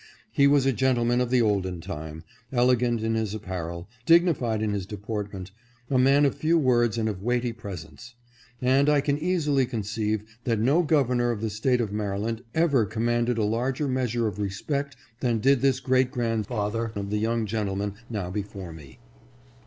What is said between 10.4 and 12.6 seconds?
that no Governor of the State of Maryland